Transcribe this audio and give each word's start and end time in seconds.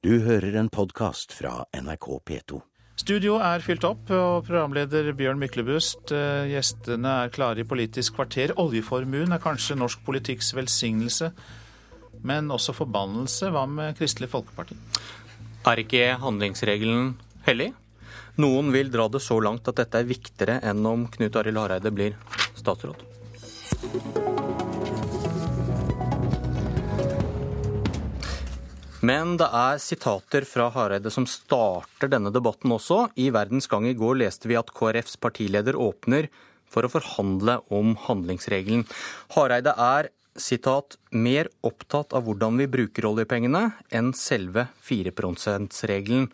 Du 0.00 0.14
hører 0.24 0.54
en 0.56 0.70
podkast 0.72 1.34
fra 1.36 1.66
NRK 1.76 2.06
P2. 2.24 2.58
Studio 2.96 3.34
er 3.44 3.60
fylt 3.60 3.84
opp, 3.84 4.08
og 4.08 4.46
programleder 4.46 5.10
Bjørn 5.16 5.36
Myklebust. 5.42 6.08
eh, 6.16 6.48
Gjestene 6.48 7.12
er 7.26 7.32
klare 7.34 7.60
i 7.60 7.66
Politisk 7.68 8.16
kvarter. 8.16 8.54
Oljeformuen 8.56 9.32
er 9.36 9.42
kanskje 9.44 9.76
norsk 9.76 10.00
politikks 10.06 10.54
velsignelse, 10.56 11.30
men 12.24 12.48
også 12.48 12.72
forbannelse. 12.72 13.52
Hva 13.52 13.66
med 13.68 13.98
Kristelig 14.00 14.30
Folkeparti? 14.32 14.78
Er 15.68 15.84
ikke 15.84 16.16
handlingsregelen 16.24 17.14
hellig? 17.44 17.74
Noen 18.40 18.72
vil 18.72 18.88
dra 18.88 19.06
det 19.12 19.20
så 19.20 19.36
langt 19.36 19.68
at 19.68 19.76
dette 19.76 20.00
er 20.00 20.08
viktigere 20.08 20.62
enn 20.64 20.80
om 20.86 21.08
Knut 21.12 21.36
Arild 21.36 21.60
Hareide 21.60 21.92
blir 21.92 22.16
statsråd. 22.56 23.04
Men 29.00 29.38
det 29.40 29.46
er 29.48 29.78
sitater 29.80 30.44
fra 30.44 30.66
Hareide 30.74 31.08
som 31.12 31.24
starter 31.24 32.10
denne 32.12 32.28
debatten 32.34 32.72
også. 32.74 33.06
I 33.16 33.30
Verdens 33.32 33.68
Gang 33.70 33.86
i 33.88 33.96
går 33.96 34.18
leste 34.20 34.50
vi 34.50 34.58
at 34.60 34.72
KrFs 34.76 35.16
partileder 35.16 35.78
åpner 35.80 36.28
for 36.70 36.84
å 36.84 36.90
forhandle 36.92 37.56
om 37.72 37.94
handlingsregelen. 38.04 38.84
Hareide 39.32 39.72
er 39.72 40.10
sitat, 40.36 40.98
mer 41.10 41.48
opptatt 41.66 42.12
av 42.12 42.26
hvordan 42.28 42.60
vi 42.60 42.68
bruker 42.70 43.08
oljepengene 43.08 43.70
enn 43.88 44.12
selve 44.12 44.68
4 44.84 45.14
%-regelen. 45.16 46.28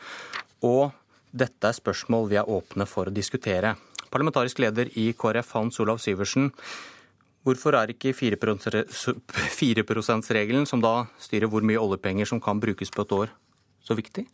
Og 0.67 0.91
dette 1.31 1.71
er 1.71 1.79
spørsmål 1.79 2.29
vi 2.33 2.41
er 2.43 2.51
åpne 2.51 2.89
for 2.91 3.07
å 3.07 3.15
diskutere. 3.15 3.77
Parlamentarisk 4.11 4.59
leder 4.63 4.91
i 4.99 5.13
KrF, 5.15 5.55
Hans 5.55 5.79
Olav 5.83 6.03
Syversen. 6.03 6.51
Hvorfor 7.47 7.77
er 7.79 7.93
ikke 7.93 8.11
4 8.11 8.35
%-regelen, 8.43 10.65
som 10.67 10.81
da 10.83 11.07
styrer 11.23 11.47
hvor 11.47 11.63
mye 11.63 11.79
oljepenger 11.79 12.27
som 12.27 12.41
kan 12.43 12.59
brukes 12.59 12.91
på 12.91 13.05
et 13.07 13.13
år, 13.15 13.31
så 13.87 13.95
viktig? 13.95 14.25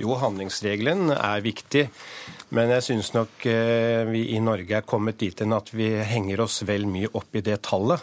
Jo, 0.00 0.16
handlingsregelen 0.18 1.12
er 1.12 1.44
viktig, 1.44 1.84
men 2.56 2.72
jeg 2.72 2.86
syns 2.86 3.12
nok 3.14 3.44
eh, 3.46 4.08
vi 4.08 4.24
i 4.34 4.40
Norge 4.42 4.80
er 4.80 4.88
kommet 4.88 5.20
dit 5.20 5.38
hen 5.38 5.52
at 5.54 5.68
vi 5.76 5.90
henger 6.00 6.40
oss 6.46 6.64
vel 6.66 6.88
mye 6.90 7.12
opp 7.12 7.36
i 7.36 7.44
det 7.44 7.60
tallet. 7.68 8.00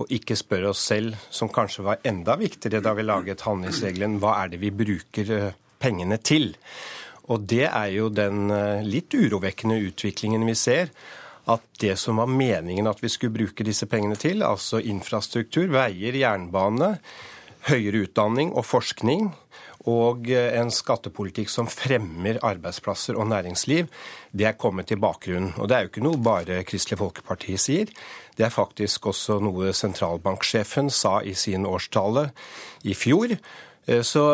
Og 0.00 0.08
ikke 0.14 0.38
spør 0.38 0.70
oss 0.70 0.80
selv, 0.88 1.18
som 1.28 1.50
kanskje 1.52 1.84
var 1.84 2.00
enda 2.08 2.38
viktigere 2.40 2.80
da 2.82 2.94
vi 2.96 3.04
laget 3.04 3.44
handlingsregelen, 3.44 4.16
hva 4.22 4.38
er 4.44 4.54
det 4.54 4.62
vi 4.62 4.70
bruker 4.72 5.34
eh, 5.36 5.58
pengene 5.82 6.16
til? 6.22 6.54
Og 7.28 7.44
det 7.50 7.66
er 7.66 7.90
jo 7.92 8.08
den 8.08 8.48
eh, 8.54 8.86
litt 8.86 9.12
urovekkende 9.12 9.82
utviklingen 9.90 10.46
vi 10.46 10.56
ser 10.56 10.94
at 11.50 11.62
det 11.82 11.96
som 11.98 12.20
var 12.22 12.30
meningen 12.30 12.86
at 12.86 13.02
vi 13.02 13.10
skulle 13.10 13.34
bruke 13.34 13.66
disse 13.66 13.88
pengene 13.90 14.18
til, 14.20 14.44
altså 14.46 14.78
infrastruktur, 14.78 15.66
veier, 15.74 16.14
jernbane, 16.14 16.96
høyere 17.70 18.04
utdanning 18.06 18.52
og 18.54 18.66
forskning, 18.66 19.30
og 19.90 20.28
en 20.30 20.70
skattepolitikk 20.70 21.50
som 21.50 21.66
fremmer 21.66 22.38
arbeidsplasser 22.46 23.16
og 23.18 23.26
næringsliv, 23.32 23.88
det 24.30 24.46
er 24.46 24.54
kommet 24.58 24.92
i 24.94 24.98
bakgrunnen. 25.00 25.56
Og 25.58 25.66
det 25.66 25.76
er 25.76 25.82
jo 25.82 25.90
ikke 25.90 26.04
noe 26.06 26.20
bare 26.22 26.60
Kristelig 26.68 27.00
Folkeparti 27.00 27.56
sier. 27.58 27.90
Det 28.38 28.46
er 28.46 28.54
faktisk 28.54 29.10
også 29.10 29.40
noe 29.42 29.74
sentralbanksjefen 29.74 30.90
sa 30.94 31.18
i 31.26 31.34
sin 31.34 31.66
årstale 31.66 32.28
i 32.86 32.94
fjor. 32.94 33.34
Så 34.06 34.24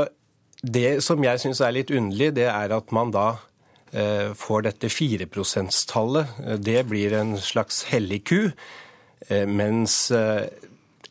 det 0.61 0.99
som 1.07 1.25
jeg 1.25 1.41
syns 1.41 1.65
er 1.65 1.77
litt 1.79 1.95
underlig, 1.97 2.35
det 2.37 2.51
er 2.53 2.77
at 2.77 2.93
man 2.93 3.15
da 3.15 3.39
får 3.89 4.63
dette 4.67 4.91
4 4.93 5.27
%-tallet. 5.33 6.35
Det 6.61 6.83
blir 6.91 7.15
en 7.17 7.39
slags 7.41 7.85
hellig 7.89 8.19
ku. 8.29 8.51
Mens 9.49 10.11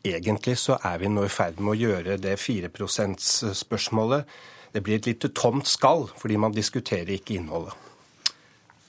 egentlig 0.06 0.54
så 0.62 0.78
er 0.86 1.00
vi 1.02 1.10
nå 1.10 1.24
i 1.26 1.32
ferd 1.32 1.58
med 1.58 1.74
å 1.74 1.80
gjøre 1.80 2.18
det 2.22 2.36
4 2.38 2.70
%-spørsmålet 2.70 4.38
Det 4.72 4.82
blir 4.84 5.00
et 5.00 5.08
lite 5.08 5.32
tomt 5.34 5.66
skall, 5.66 6.06
fordi 6.20 6.36
man 6.36 6.54
diskuterer 6.54 7.16
ikke 7.16 7.38
innholdet. 7.38 7.74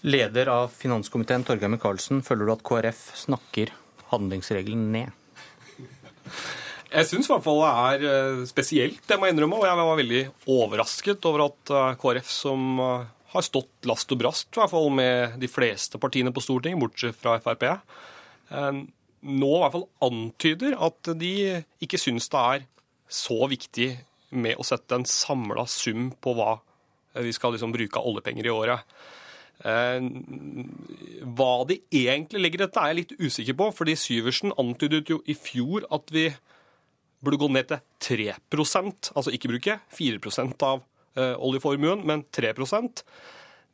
Leder 0.02 0.48
av 0.52 0.72
finanskomiteen, 0.72 1.44
Torgeir 1.44 1.72
Micaelsen, 1.72 2.22
føler 2.24 2.48
du 2.48 2.54
at 2.54 2.64
KrF 2.64 3.00
snakker 3.20 3.72
handlingsregelen 4.14 4.86
ned? 4.94 5.16
Jeg 6.90 7.06
syns 7.06 7.28
i 7.28 7.34
hvert 7.34 7.46
fall 7.46 7.60
det 7.62 7.72
er 7.72 8.06
eh, 8.10 8.44
spesielt, 8.50 9.02
det 9.06 9.18
må 9.20 9.28
jeg 9.28 9.36
innrømme. 9.36 9.60
Og 9.60 9.68
jeg 9.68 9.80
var 9.80 10.00
veldig 10.00 10.22
overrasket 10.56 11.28
over 11.30 11.46
at 11.50 11.74
eh, 11.76 11.98
KrF, 12.02 12.32
som 12.32 12.80
eh, 12.86 13.10
har 13.30 13.46
stått 13.46 13.88
last 13.90 14.12
og 14.14 14.22
brast 14.22 14.50
i 14.54 14.60
hvert 14.60 14.72
fall 14.72 14.90
med 14.94 15.38
de 15.42 15.50
fleste 15.52 16.00
partiene 16.02 16.34
på 16.34 16.44
Stortinget, 16.44 16.82
bortsett 16.82 17.18
fra 17.18 17.38
Frp, 17.44 17.66
nå 19.20 19.50
i 19.52 19.62
hvert 19.62 19.76
fall 19.76 19.88
antyder 20.08 20.78
at 20.80 21.12
de 21.20 21.34
ikke 21.84 22.00
syns 22.02 22.30
det 22.32 22.44
er 22.56 22.66
så 23.10 23.40
viktig 23.52 23.92
med 24.40 24.60
å 24.62 24.66
sette 24.66 24.96
en 24.96 25.08
samla 25.10 25.66
sum 25.70 26.12
på 26.22 26.36
hva 26.38 26.60
vi 27.20 27.34
skal 27.34 27.56
liksom 27.56 27.74
bruke 27.74 28.00
av 28.00 28.06
oljepenger 28.06 28.46
i 28.46 28.54
året. 28.54 28.86
Hva 31.36 31.54
de 31.68 31.80
egentlig 31.90 32.44
legger 32.44 32.62
i 32.62 32.66
dette, 32.66 32.80
er 32.80 32.94
jeg 32.94 33.00
litt 33.00 33.16
usikker 33.18 33.58
på. 33.60 33.72
fordi 33.76 33.96
Syversen 34.00 34.54
antydet 34.62 35.10
jo 35.10 35.20
i 35.26 35.36
fjor 35.36 35.88
at 35.92 36.14
vi 36.14 36.30
burde 37.20 37.42
gå 37.42 37.50
ned 37.52 37.74
til 38.00 38.30
3% 38.32 39.12
altså 39.12 39.34
ikke 39.36 39.52
bruke 39.52 39.80
4% 39.92 40.64
av 40.64 40.86
oljeformuen, 41.18 42.06
men 42.06 42.24
3% 42.36 43.04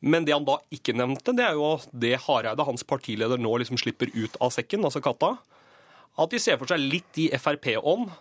Men 0.05 0.25
det 0.25 0.33
han 0.35 0.45
da 0.45 0.59
ikke 0.73 0.93
nevnte, 0.93 1.33
det 1.33 1.45
er 1.47 1.57
jo 1.57 1.79
det 1.91 2.15
Hareide, 2.27 2.65
hans 2.67 2.83
partileder, 2.83 3.39
nå 3.41 3.57
liksom 3.57 3.79
slipper 3.79 4.11
ut 4.13 4.35
av 4.43 4.51
sekken, 4.53 4.85
altså 4.85 5.01
katta. 5.01 5.37
At 6.19 6.31
de 6.31 6.39
ser 6.39 6.59
for 6.59 6.69
seg 6.69 6.83
litt 6.83 7.17
i 7.19 7.29
Frp-ånd. 7.33 8.11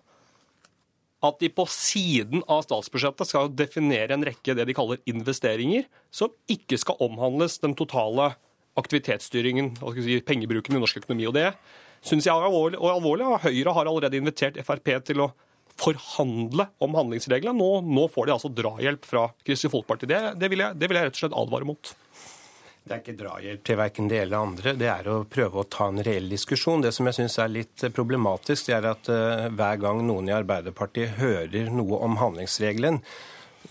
At 1.25 1.39
de 1.41 1.49
på 1.53 1.65
siden 1.71 2.43
av 2.51 2.65
statsbudsjettet 2.67 3.31
skal 3.31 3.53
definere 3.57 4.17
en 4.17 4.25
rekke 4.27 4.57
det 4.57 4.67
de 4.69 4.77
kaller 4.77 5.01
investeringer, 5.09 5.87
som 6.13 6.33
ikke 6.51 6.79
skal 6.81 7.01
omhandles 7.05 7.59
den 7.63 7.77
totale 7.79 8.33
aktivitetsstyringen, 8.81 9.75
si, 10.03 10.19
pengebruken 10.27 10.77
i 10.77 10.83
norsk 10.83 11.01
økonomi. 11.05 11.29
Og 11.31 11.37
det 11.37 11.51
syns 12.05 12.27
jeg 12.27 12.35
er 12.35 12.49
alvorlig. 12.49 12.81
Og. 12.81 13.41
Høyre 13.47 13.77
har 13.77 13.89
allerede 13.89 14.21
invitert 14.21 14.59
Frp 14.67 14.91
til 15.07 15.25
å 15.25 15.31
forhandle 15.81 16.69
om 16.83 16.95
handlingsreglene. 16.95 17.57
Nå, 17.59 17.83
nå, 17.87 18.07
får 18.13 18.29
de 18.29 18.35
altså 18.37 18.51
drahjelp 18.55 19.07
fra 19.09 19.27
Kristelig 19.47 19.73
Folkeparti. 19.75 20.09
Det, 20.11 20.21
det, 20.41 20.51
vil 20.53 20.63
jeg, 20.65 20.79
det, 20.79 20.91
vil 20.91 21.01
jeg, 21.01 21.09
rett 21.09 21.19
og 21.19 21.23
slett 21.25 21.39
advare 21.43 21.69
mot. 21.69 21.95
Det 22.85 22.93
er 22.93 23.01
ikke 23.01 23.17
drahjelp 23.17 23.63
til 23.65 23.79
verken 23.81 24.11
det 24.13 24.19
eller 24.27 24.45
andre. 24.45 24.75
Det 24.77 24.89
er 24.93 25.07
å 25.09 25.23
prøve 25.25 25.63
å 25.63 25.69
ta 25.73 25.89
en 25.89 26.03
reell 26.05 26.29
diskusjon. 26.29 26.85
Det 26.85 26.93
som 26.93 27.09
jeg 27.09 27.17
syns 27.17 27.39
er 27.41 27.53
litt 27.53 27.87
problematisk, 27.97 28.69
det 28.69 28.77
er 28.77 28.91
at 28.91 29.09
uh, 29.09 29.47
hver 29.57 29.81
gang 29.81 30.03
noen 30.05 30.29
i 30.29 30.37
Arbeiderpartiet 30.37 31.17
hører 31.17 31.73
noe 31.73 32.03
om 32.05 32.19
handlingsregelen, 32.21 33.01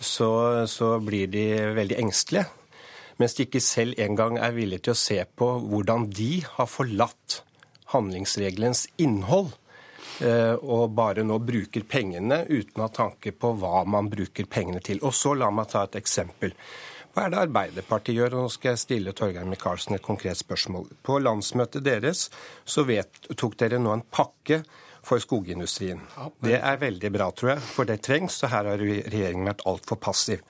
så, 0.02 0.32
så 0.66 0.96
blir 1.06 1.30
de 1.30 1.46
veldig 1.78 2.00
engstelige. 2.02 2.50
Mens 3.22 3.38
de 3.38 3.46
ikke 3.46 3.62
selv 3.62 4.00
engang 4.02 4.40
er 4.42 4.56
villige 4.56 4.88
til 4.88 4.96
å 4.96 5.02
se 5.04 5.20
på 5.38 5.52
hvordan 5.62 6.10
de 6.18 6.32
har 6.56 6.66
forlatt 6.66 7.44
handlingsregelens 7.94 8.88
innhold 8.98 9.54
og 10.22 10.92
bare 10.94 11.24
nå 11.26 11.40
bruker 11.42 11.86
pengene 11.90 12.44
uten 12.50 12.82
å 12.82 12.86
ha 12.86 12.92
tanke 12.94 13.34
på 13.34 13.54
hva 13.58 13.84
man 13.90 14.12
bruker 14.12 14.46
pengene 14.46 14.82
til. 14.84 15.02
Og 15.02 15.16
så 15.18 15.34
la 15.38 15.50
meg 15.52 15.72
ta 15.72 15.88
et 15.88 15.98
eksempel. 16.00 16.54
Hva 17.14 17.28
er 17.28 17.34
det 17.34 17.42
Arbeiderpartiet 17.44 18.18
gjør? 18.18 18.38
Og 18.38 18.48
nå 18.48 18.54
skal 18.54 18.74
jeg 18.74 18.82
stille 18.82 19.14
Torgeir 19.14 19.46
Micaelsen 19.46 19.94
et 19.98 20.06
konkret 20.06 20.40
spørsmål. 20.40 20.88
På 21.06 21.20
landsmøtet 21.22 21.86
deres 21.86 22.28
så 22.66 22.86
vet, 22.90 23.28
tok 23.38 23.58
dere 23.62 23.78
nå 23.82 23.94
en 23.94 24.02
pakke 24.02 24.64
for 25.04 25.22
skogindustrien. 25.22 26.02
Det 26.42 26.58
er 26.58 26.82
veldig 26.82 27.12
bra, 27.14 27.30
tror 27.36 27.54
jeg, 27.54 27.64
for 27.76 27.90
det 27.90 28.00
trengs, 28.08 28.40
og 28.46 28.54
her 28.54 28.72
har 28.72 28.82
regjeringen 28.82 29.52
vært 29.52 29.66
altfor 29.70 30.00
passiv. 30.02 30.42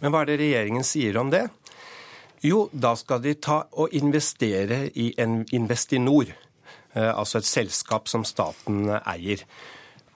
Men 0.00 0.14
hva 0.14 0.22
er 0.22 0.30
det 0.30 0.40
regjeringen 0.44 0.86
sier 0.86 1.18
om 1.20 1.32
det? 1.34 1.44
Jo, 2.46 2.66
da 2.72 2.94
skal 2.96 3.20
de 3.24 3.34
ta 3.42 3.64
og 3.76 3.92
investere 3.96 4.86
i 4.94 5.10
en 5.20 5.40
Investinor 5.56 6.32
altså 6.96 7.40
et 7.40 7.48
selskap 7.48 8.08
som 8.08 8.24
staten 8.24 8.88
eier. 9.02 9.42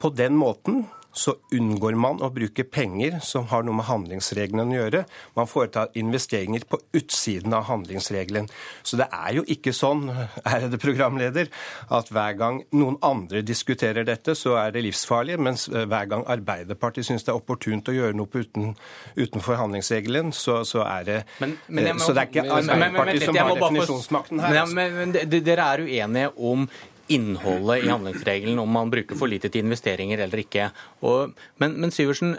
På 0.00 0.08
den 0.16 0.36
måten 0.40 0.86
så 1.12 1.34
unngår 1.54 1.96
man 1.98 2.20
å 2.22 2.30
bruke 2.32 2.64
penger 2.64 3.18
som 3.24 3.48
har 3.50 3.64
noe 3.66 3.76
med 3.80 3.86
handlingsreglene 3.88 4.76
å 4.76 4.78
gjøre. 4.78 5.02
Man 5.38 5.48
foretar 5.50 5.90
investeringer 5.98 6.64
på 6.70 6.78
utsiden 6.96 7.54
av 7.56 7.66
handlingsregelen. 7.70 8.46
Så 8.86 8.98
det 9.00 9.08
er 9.10 9.34
jo 9.40 9.44
ikke 9.50 9.74
sånn, 9.76 10.06
ærede 10.46 10.78
programleder, 10.80 11.50
at 11.90 12.12
hver 12.14 12.36
gang 12.38 12.60
noen 12.76 12.98
andre 13.06 13.42
diskuterer 13.46 14.06
dette, 14.06 14.36
så 14.38 14.56
er 14.60 14.74
det 14.74 14.84
livsfarlig, 14.86 15.38
mens 15.42 15.66
hver 15.70 16.10
gang 16.10 16.24
Arbeiderpartiet 16.30 17.08
syns 17.08 17.26
det 17.26 17.34
er 17.34 17.40
opportunt 17.40 17.90
å 17.90 17.96
gjøre 17.96 18.16
noe 18.16 18.30
uten, 18.30 18.74
utenfor 19.18 19.58
handlingsregelen, 19.60 20.30
så, 20.36 20.60
så, 20.68 20.84
er 20.86 21.08
det 21.08 21.18
men, 21.42 21.56
men 21.66 21.90
må, 21.96 22.04
Så 22.04 22.14
det 22.14 22.26
er 22.26 22.30
ikke 22.30 22.46
Arbeiderpartiet 22.60 23.26
som 23.26 23.40
har 23.40 23.54
definisjonsmakten 23.58 24.44
her. 24.44 24.60
Men, 24.60 24.76
men, 24.78 25.18
men 25.18 25.34
dere 25.50 25.66
er 25.74 25.84
uenige 25.86 26.32
om 26.38 26.68
innholdet 27.12 27.84
i 27.84 27.90
handlingsregelen, 27.90 28.58
om 28.62 28.70
man 28.70 28.90
bruker 28.92 29.18
for 29.18 29.30
lite 29.30 29.50
til 29.50 29.64
investeringer 29.66 30.22
eller 30.24 30.42
ikke. 30.44 30.70
Og, 31.06 31.36
men, 31.62 31.76
men 31.82 31.92
Syversen, 31.94 32.36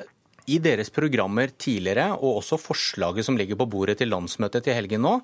i 0.49 0.57
deres 0.63 0.89
programmer 0.93 1.51
tidligere, 1.61 2.11
og 2.17 2.41
også 2.41 2.57
forslaget 2.59 3.27
som 3.27 3.37
ligger 3.39 3.59
på 3.59 3.69
bordet 3.69 3.99
til 4.01 4.09
landsmøtet 4.11 4.65
til 4.65 4.77
helgen 4.77 5.03
nå, 5.05 5.17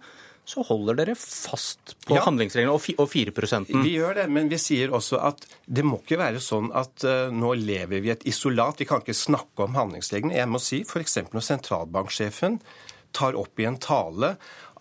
så 0.47 0.63
holder 0.63 0.95
dere 0.95 1.15
fast 1.19 1.97
på 2.07 2.15
Ja. 2.15 2.21
handlingsreglene 2.23 2.71
og, 2.71 2.79
fi, 2.79 2.93
og 2.97 3.09
4% 3.11 3.67
Vi 3.83 3.97
gjør 3.97 4.13
det, 4.21 4.27
men 4.31 4.47
vi 4.47 4.55
sier 4.61 4.93
også 4.95 5.19
at 5.19 5.43
det 5.67 5.83
må 5.83 5.97
ikke 5.99 6.19
være 6.21 6.39
sånn 6.39 6.69
at 6.71 7.03
uh, 7.03 7.27
nå 7.35 7.51
lever 7.59 7.99
vi 7.99 8.07
i 8.07 8.13
et 8.13 8.23
isolat. 8.31 8.79
Vi 8.79 8.87
kan 8.87 9.03
ikke 9.03 9.17
snakke 9.17 9.65
om 9.65 9.75
handlingsreglene. 9.75 10.37
Jeg 10.37 10.47
må 10.47 10.61
si 10.63 10.85
f.eks. 10.87 11.17
når 11.35 11.43
sentralbanksjefen 11.49 12.61
tar 13.17 13.35
opp 13.35 13.59
i 13.59 13.67
en 13.67 13.75
tale 13.81 14.37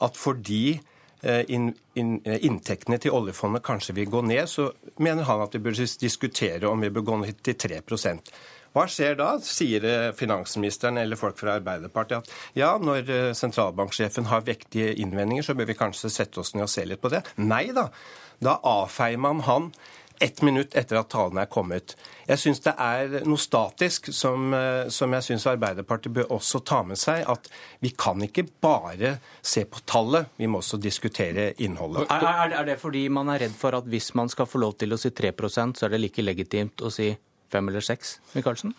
at 0.06 0.20
fordi 0.20 0.78
eh, 1.22 1.44
inn, 1.52 1.70
inn, 1.94 2.18
eh, 2.24 2.42
inntektene 2.46 2.98
til 3.02 3.14
oljefondet 3.16 3.64
kanskje 3.66 3.94
vil 3.96 4.10
gå 4.12 4.22
ned, 4.26 4.44
så 4.50 4.70
mener 5.02 5.28
han 5.28 5.44
at 5.44 5.56
vi 5.56 5.62
bør 5.64 5.78
diskutere 6.00 6.68
om 6.68 6.84
vi 6.84 6.92
bør 6.92 7.08
gå 7.10 7.18
ned 7.24 7.42
til 7.42 7.58
3 7.66 7.82
hva 8.76 8.82
skjer 8.92 9.14
da, 9.16 9.30
sier 9.40 9.84
eh, 9.88 10.10
finansministeren 10.12 10.98
eller 11.00 11.16
folk 11.16 11.38
fra 11.40 11.54
Arbeiderpartiet 11.56 12.18
at 12.26 12.58
ja, 12.58 12.74
når 12.76 13.32
sentralbanksjefen 13.38 14.28
har 14.28 14.44
vektige 14.44 14.92
innvendinger, 15.00 15.46
så 15.46 15.56
bør 15.56 15.70
vi 15.70 15.78
kanskje 15.78 16.12
sette 16.12 16.42
oss 16.42 16.52
ned 16.54 16.66
og 16.66 16.72
se 16.74 16.84
litt 16.84 17.00
på 17.00 17.12
det. 17.14 17.22
Nei 17.40 17.70
da. 17.72 17.88
Da 18.44 18.58
avfeier 18.68 19.16
man 19.16 19.40
han 19.46 19.70
ett 20.20 20.42
minutt 20.42 20.74
etter 20.76 20.98
at 21.00 21.10
talen 21.12 21.40
er 21.42 21.48
kommet. 21.50 21.94
Jeg 22.26 22.40
syns 22.42 22.62
det 22.64 22.74
er 22.82 23.20
noe 23.28 23.40
statisk 23.40 24.10
som, 24.14 24.54
eh, 24.54 24.88
som 24.92 25.12
jeg 25.16 25.26
syns 25.28 25.46
Arbeiderpartiet 25.50 26.14
bør 26.16 26.32
også 26.38 26.62
ta 26.66 26.82
med 26.86 27.00
seg. 27.00 27.24
At 27.28 27.50
vi 27.84 27.92
kan 27.96 28.22
ikke 28.22 28.46
bare 28.62 29.16
se 29.42 29.64
på 29.64 29.82
tallet, 29.86 30.32
vi 30.36 30.48
må 30.50 30.62
også 30.62 30.80
diskutere 30.80 31.52
innholdet. 31.62 32.08
Er, 32.10 32.26
er, 32.32 32.56
er 32.60 32.70
det 32.72 32.80
fordi 32.80 33.06
man 33.12 33.30
er 33.32 33.46
redd 33.46 33.56
for 33.56 33.76
at 33.78 33.88
hvis 33.90 34.14
man 34.14 34.32
skal 34.32 34.48
få 34.50 34.62
lov 34.62 34.76
til 34.80 34.96
å 34.96 35.00
si 35.00 35.10
3% 35.10 35.78
så 35.78 35.86
er 35.86 35.94
det 35.94 36.02
like 36.02 36.24
legitimt 36.24 36.82
å 36.82 36.92
si 36.92 37.12
5 37.52 37.68
eller 37.70 37.84
6, 37.84 38.18
Michaelsen? 38.34 38.74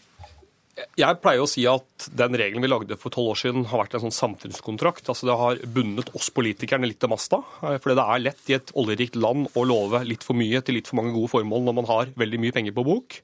Jeg 0.77 1.17
pleier 1.23 1.41
å 1.41 1.49
si 1.49 1.63
at 1.69 2.07
den 2.13 2.35
regelen 2.37 2.61
vi 2.61 2.69
lagde 2.69 2.97
for 3.01 3.13
tolv 3.13 3.31
år 3.31 3.39
siden, 3.41 3.65
har 3.71 3.81
vært 3.81 3.95
en 3.97 4.03
sånn 4.05 4.13
samfunnskontrakt. 4.13 5.07
Altså 5.09 5.25
Det 5.29 5.37
har 5.39 5.61
bundet 5.73 6.11
oss 6.17 6.29
politikerne 6.33 6.85
litt 6.89 6.99
til 7.01 7.09
masta. 7.09 7.39
for 7.59 7.79
Fordi 7.81 7.97
det 7.97 8.05
er 8.05 8.25
lett 8.27 8.51
i 8.51 8.57
et 8.59 8.73
oljerikt 8.77 9.17
land 9.17 9.49
å 9.57 9.65
love 9.65 10.03
litt 10.05 10.25
for 10.25 10.37
mye 10.37 10.61
til 10.61 10.77
litt 10.77 10.89
for 10.89 10.99
mange 11.01 11.15
gode 11.15 11.33
formål 11.33 11.65
når 11.65 11.77
man 11.79 11.89
har 11.89 12.13
veldig 12.13 12.41
mye 12.43 12.53
penger 12.53 12.77
på 12.77 12.85
bok. 12.85 13.21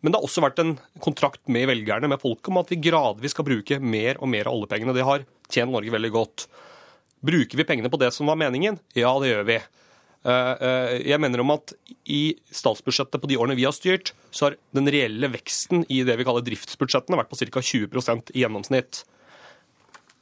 Men 0.00 0.12
det 0.12 0.20
har 0.20 0.28
også 0.28 0.44
vært 0.44 0.60
en 0.62 0.74
kontrakt 1.02 1.42
med 1.52 1.68
velgerne, 1.68 2.08
med 2.08 2.20
folket, 2.22 2.48
om 2.52 2.60
at 2.62 2.72
vi 2.72 2.80
gradvis 2.80 3.36
skal 3.36 3.48
bruke 3.48 3.80
mer 3.80 4.20
og 4.20 4.30
mer 4.32 4.48
av 4.48 4.56
oljepengene. 4.56 4.96
Det 4.96 5.04
har 5.04 5.24
tjent 5.52 5.72
Norge 5.72 5.92
veldig 5.92 6.12
godt. 6.16 6.46
Bruker 7.26 7.60
vi 7.60 7.66
pengene 7.68 7.92
på 7.92 8.00
det 8.00 8.12
som 8.14 8.28
var 8.28 8.40
meningen? 8.40 8.78
Ja, 8.96 9.12
det 9.20 9.32
gjør 9.32 9.48
vi. 9.48 9.60
Eh, 10.26 10.54
eh, 10.60 10.94
Jeg 11.06 11.20
mener 11.22 11.42
om 11.42 11.52
at 11.54 11.74
i 12.10 12.34
statsbudsjettet 12.50 13.22
på 13.22 13.30
de 13.30 13.38
årene 13.38 13.56
vi 13.58 13.66
har 13.66 13.74
styrt, 13.74 14.12
så 14.34 14.48
har 14.48 14.56
den 14.74 14.90
reelle 14.90 15.30
veksten 15.30 15.84
i 15.88 16.02
det 16.06 16.16
vi 16.18 16.26
kaller 16.26 16.44
driftsbudsjettene 16.46 17.18
vært 17.20 17.30
på 17.30 17.38
ca. 17.38 17.62
20% 17.62 18.34
i 18.34 18.42
gjennomsnitt. 18.42 19.04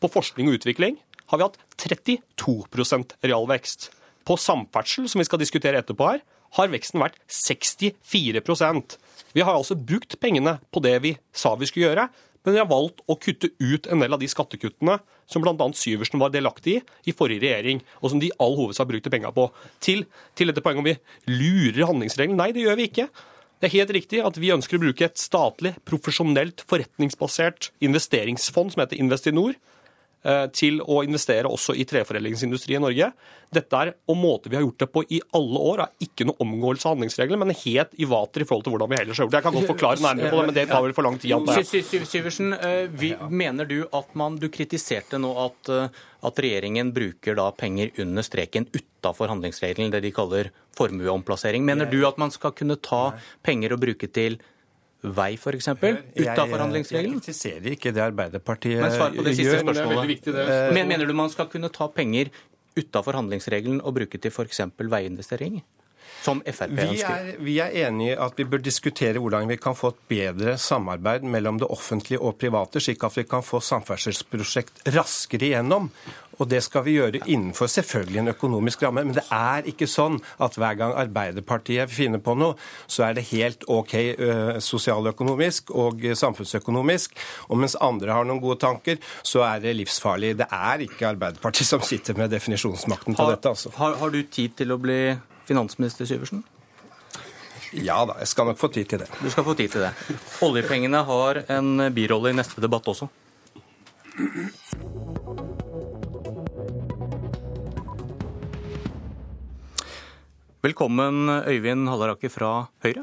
På 0.00 0.10
forskning 0.12 0.50
og 0.50 0.60
utvikling 0.60 0.98
har 1.32 1.40
vi 1.40 1.46
hatt 1.46 1.58
32% 1.80 3.16
realvekst. 3.24 3.90
På 4.28 4.36
samferdsel, 4.40 5.08
som 5.08 5.20
vi 5.20 5.28
skal 5.28 5.40
diskutere 5.40 5.80
etterpå 5.80 6.10
her, 6.10 6.20
har 6.54 6.70
veksten 6.70 7.02
vært 7.02 7.16
64% 7.26 8.98
Vi 9.34 9.42
har 9.42 9.56
altså 9.56 9.74
brukt 9.74 10.14
pengene 10.22 10.60
på 10.70 10.78
det 10.84 10.94
vi 11.02 11.16
sa 11.34 11.56
vi 11.58 11.66
skulle 11.66 11.88
gjøre, 11.88 12.08
men 12.44 12.54
vi 12.54 12.60
har 12.60 12.68
valgt 12.70 13.02
å 13.08 13.16
kutte 13.16 13.50
ut 13.58 13.88
en 13.88 14.02
del 14.04 14.14
av 14.14 14.20
de 14.20 14.28
skattekuttene 14.28 14.98
som 15.30 15.44
bl.a. 15.44 15.68
Syversen 15.76 16.20
var 16.20 16.32
delaktig 16.34 16.78
i 16.78 16.82
i 17.08 17.12
forrige 17.16 17.44
regjering, 17.46 17.80
og 18.02 18.12
som 18.12 18.20
de 18.20 18.28
i 18.28 18.36
all 18.42 18.56
hovedsak 18.58 18.88
brukte 18.88 19.12
penga 19.12 19.32
på. 19.34 19.48
Til, 19.84 20.04
til 20.36 20.50
dette 20.50 20.62
poenget 20.64 20.82
om 20.82 20.88
vi 20.88 20.96
lurer 21.32 21.88
handlingsregelen. 21.88 22.36
Nei, 22.40 22.52
det 22.52 22.64
gjør 22.64 22.78
vi 22.80 22.88
ikke. 22.90 23.08
Det 23.60 23.68
er 23.70 23.78
helt 23.78 23.94
riktig 23.96 24.20
at 24.20 24.36
vi 24.40 24.52
ønsker 24.52 24.76
å 24.76 24.82
bruke 24.82 25.06
et 25.06 25.20
statlig, 25.20 25.74
profesjonelt, 25.88 26.64
forretningsbasert 26.68 27.70
investeringsfond 27.84 28.74
som 28.74 28.82
heter 28.84 29.00
Investinor, 29.00 29.56
til 30.56 30.78
å 30.80 31.02
investere 31.04 31.50
også 31.52 31.74
i 31.76 31.84
treforedlingsindustri 31.84 32.78
i 32.78 32.80
Norge. 32.80 33.10
Dette 33.54 33.80
er 33.80 33.92
og 34.10 34.18
Måten 34.18 34.50
vi 34.50 34.58
har 34.58 34.64
gjort 34.64 34.82
det 34.82 34.88
på 34.92 35.02
i 35.12 35.20
alle 35.36 35.60
år, 35.70 35.82
er 35.84 36.06
ikke 36.06 36.26
noe 36.28 36.40
omgåelse 36.42 36.88
av 36.88 36.94
handlingsregler, 36.94 37.40
men 37.40 37.54
helt 37.60 37.92
i 38.00 38.08
vater 38.08 38.44
i 38.44 38.48
forhold 38.48 38.66
til 38.66 38.74
hvordan 38.74 38.92
vi 38.92 38.98
ellers 39.00 39.20
har 39.20 39.26
gjort 39.26 39.34
det. 39.34 39.40
Jeg 39.40 39.46
kan 39.46 39.56
godt 39.58 39.70
forklare 39.72 40.04
nærmere 40.04 40.32
på 40.32 40.38
det, 40.38 40.46
men 40.48 40.56
det 40.56 40.66
tar 40.70 40.84
vel 40.84 40.96
for 40.96 41.06
lang 41.06 41.18
tid. 41.20 41.34
Syversen, 42.14 42.54
eh, 42.56 43.28
mener 43.30 43.68
du 43.68 43.78
at 43.92 44.14
man 44.14 44.38
Du 44.44 44.48
kritiserte 44.48 45.18
nå 45.20 45.30
at, 45.38 45.68
eh, 45.68 45.88
at 46.26 46.40
regjeringen 46.42 46.92
bruker 46.92 47.36
da 47.36 47.50
penger 47.52 47.90
under 47.98 48.22
streken 48.22 48.66
utafor 48.72 49.28
handlingsregelen, 49.28 49.92
det 49.92 50.02
de 50.02 50.10
kaller 50.10 50.50
formueomplassering. 50.76 51.62
Mener 51.64 51.86
du 51.86 52.04
at 52.06 52.18
man 52.18 52.30
skal 52.30 52.52
kunne 52.52 52.76
ta 52.76 53.14
penger 53.42 53.72
og 53.72 53.80
bruke 53.80 54.10
til 54.10 54.38
vei, 55.04 55.34
f.eks., 55.36 55.68
utafor 55.68 56.16
Jeg 56.16 56.60
handlingsregelen? 56.62 57.20
kritiserer 57.20 57.76
ikke 57.76 57.92
det 57.92 58.02
Arbeiderpartiet 58.02 58.80
Men 58.80 58.90
svar 58.94 59.12
på 59.12 59.24
det 59.26 59.36
siste 59.36 59.50
gjør. 59.52 59.60
Er 59.60 59.66
spørsmålet. 59.68 60.08
viktig, 60.08 60.32
det. 60.32 60.72
Men, 60.72 60.88
mener 60.88 61.06
du 61.06 61.12
man 61.14 61.28
skal 61.30 61.46
kunne 61.52 61.68
ta 61.68 61.88
penger 61.92 62.30
utafor 62.74 63.12
handlingsregelen 63.20 63.80
og 63.84 63.94
bruke 63.94 64.18
til 64.18 64.32
f.eks. 64.32 64.60
veiinvesteringer? 64.80 65.62
Som 66.24 66.40
Frp 66.46 66.72
Vi 66.72 66.86
ønsker? 66.88 67.10
er, 67.10 67.38
vi 67.44 67.58
er 67.60 67.74
enige 67.86 68.14
i 68.14 68.18
at 68.26 68.38
vi 68.40 68.44
bør 68.48 68.62
diskutere 68.64 69.20
hvordan 69.20 69.48
vi 69.50 69.56
kan 69.60 69.76
få 69.76 69.92
et 69.92 70.02
bedre 70.08 70.56
samarbeid 70.58 71.26
mellom 71.28 71.58
det 71.60 71.68
offentlige 71.68 72.20
og 72.20 72.38
private, 72.40 72.80
slik 72.80 73.04
at 73.04 73.16
vi 73.18 73.26
kan 73.28 73.44
få 73.44 73.60
samferdselsprosjekt 73.60 74.86
raskere 74.94 75.50
igjennom. 75.50 75.90
Og 76.42 76.48
det 76.50 76.64
skal 76.66 76.82
vi 76.82 76.96
gjøre 76.96 77.20
innenfor 77.30 77.68
selvfølgelig 77.70 78.18
en 78.18 78.30
økonomisk 78.32 78.80
ramme. 78.82 79.04
Men 79.06 79.14
det 79.14 79.22
er 79.30 79.68
ikke 79.70 79.86
sånn 79.86 80.16
at 80.42 80.56
hver 80.58 80.74
gang 80.80 80.94
Arbeiderpartiet 80.98 81.92
finner 81.94 82.18
på 82.18 82.34
noe, 82.34 82.56
så 82.90 83.04
er 83.06 83.14
det 83.14 83.28
helt 83.28 83.62
OK 83.70 83.94
ø, 83.94 84.30
sosialøkonomisk 84.58 85.70
og 85.70 86.02
samfunnsøkonomisk. 86.18 87.14
Og 87.48 87.60
mens 87.62 87.76
andre 87.78 88.16
har 88.16 88.26
noen 88.26 88.42
gode 88.42 88.58
tanker, 88.64 88.98
så 89.22 89.44
er 89.46 89.62
det 89.62 89.76
livsfarlig. 89.78 90.34
Det 90.42 90.48
er 90.50 90.82
ikke 90.88 91.06
Arbeiderpartiet 91.12 91.70
som 91.70 91.84
sitter 91.86 92.18
med 92.18 92.34
definisjonsmakten 92.34 93.14
på 93.14 93.22
Har, 93.28 93.36
dette, 93.36 93.54
altså. 93.54 93.70
har, 93.78 93.94
har 94.02 94.10
du 94.10 94.22
tid 94.26 94.58
til 94.58 94.74
å 94.74 94.80
bli 94.82 94.98
finansminister, 95.48 96.08
Syversen? 96.08 96.44
Ja 97.74 98.04
da, 98.06 98.18
jeg 98.22 98.30
skal 98.30 98.46
nok 98.50 98.60
få 98.60 98.70
tid 98.70 98.86
til 98.90 99.02
det. 99.02 99.08
Du 99.18 99.30
skal 99.32 99.46
få 99.46 99.56
tid 99.58 99.72
til 99.72 99.82
det. 99.82 99.92
Oljepengene 100.46 101.00
har 101.08 101.42
en 101.56 101.88
birolle 101.94 102.30
i 102.30 102.38
neste 102.38 102.62
debatt 102.62 102.86
også. 102.92 103.08
Velkommen, 110.64 111.26
Øyvind 111.44 111.90
Halleraker 111.90 112.30
fra 112.32 112.52
Høyre. 112.84 113.02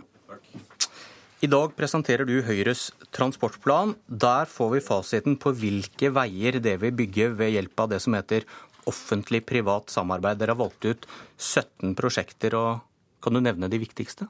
I 1.41 1.49
dag 1.49 1.71
presenterer 1.73 2.25
du 2.25 2.35
Høyres 2.45 2.91
transportplan. 3.13 3.95
Der 4.05 4.45
får 4.49 4.67
vi 4.75 4.81
fasiten 4.85 5.35
på 5.41 5.51
hvilke 5.57 6.11
veier 6.13 6.59
det 6.61 6.75
vil 6.83 6.93
bygge 6.93 7.31
ved 7.37 7.55
hjelp 7.55 7.81
av 7.81 7.91
det 7.91 7.99
som 8.03 8.13
heter 8.13 8.45
offentlig-privat 8.89 9.91
samarbeid. 9.93 10.39
Dere 10.41 10.55
har 10.55 10.61
valgt 10.61 10.85
ut 10.87 11.07
17 11.37 11.95
prosjekter, 11.97 12.55
og 12.57 12.79
kan 13.21 13.33
du 13.35 13.41
nevne 13.43 13.69
de 13.71 13.81
viktigste? 13.81 14.27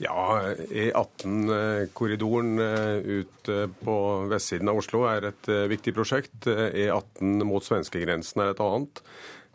Ja, 0.00 0.40
E18-korridoren 0.72 2.54
ut 3.04 3.48
eh, 3.52 3.66
på 3.84 3.96
vestsiden 4.30 4.70
av 4.72 4.80
Oslo 4.80 5.04
er 5.10 5.28
et 5.28 5.50
eh, 5.52 5.68
viktig 5.68 5.92
prosjekt. 5.92 6.46
Eh, 6.48 6.86
E18 6.86 7.44
mot 7.44 7.60
svenskegrensen 7.66 8.40
er 8.40 8.54
et 8.54 8.62
annet. 8.64 9.02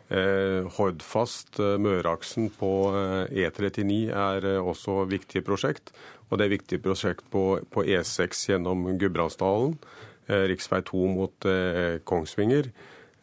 Eh, 0.06 0.62
Hordfast, 0.76 1.58
eh, 1.58 1.74
Møreaksen 1.82 2.52
på 2.54 2.70
eh, 2.94 3.48
E39 3.48 3.96
er 4.14 4.46
eh, 4.46 4.62
også 4.62 5.02
viktige 5.10 5.42
prosjekt. 5.42 5.90
Og 6.30 6.38
det 6.38 6.46
er 6.46 6.54
viktig 6.54 6.78
prosjekt 6.84 7.26
på, 7.30 7.58
på 7.70 7.82
E6 7.82 8.46
gjennom 8.52 8.86
Gudbrandsdalen. 9.00 9.74
Eh, 10.30 10.46
Riksvei 10.52 10.84
2 10.86 11.08
mot 11.10 11.50
eh, 11.50 11.98
Kongsvinger. 12.06 12.70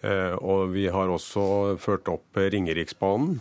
Eh, 0.03 0.35
Og 0.35 0.73
vi 0.73 0.87
har 0.91 1.07
også 1.07 1.77
ført 1.79 2.09
opp 2.11 2.35
Ringeriksbanen. 2.35 3.39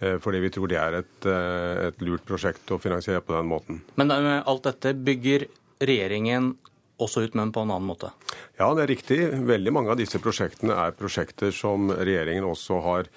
eh, 0.00 0.18
Fordi 0.18 0.40
vi 0.40 0.50
tror 0.50 0.68
det 0.68 0.78
er 0.78 0.94
et, 1.00 1.26
eh, 1.26 1.88
et 1.88 2.00
lurt 2.02 2.24
prosjekt 2.24 2.70
å 2.70 2.78
finansiere 2.80 3.20
på 3.20 3.34
den 3.34 3.46
måten. 3.46 3.80
Men 3.96 4.10
alt 4.10 4.62
dette 4.62 4.94
bygger 4.94 5.46
regjeringen 5.80 6.56
også 7.00 7.24
ut, 7.24 7.34
men 7.34 7.50
på 7.50 7.62
en 7.62 7.70
annen 7.70 7.88
måte. 7.88 8.12
Ja, 8.58 8.72
det 8.74 8.84
er 8.84 8.94
riktig. 8.94 9.18
Veldig 9.46 9.72
mange 9.72 9.90
av 9.90 9.96
disse 9.96 10.18
prosjektene 10.20 10.70
er 10.76 10.92
prosjekter 10.92 11.50
som 11.52 11.90
regjeringen 11.90 12.44
også 12.44 12.80
har, 12.82 13.08